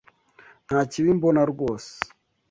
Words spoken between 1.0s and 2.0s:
mbona rwose.